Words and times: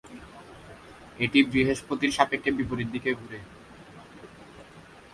এটি 1.19 1.39
বৃহস্পতির 1.51 2.11
সাপেক্ষে 2.11 2.51
বিপরীত 2.57 2.87
দিকে 2.95 3.09
ঘুরে। 3.13 3.39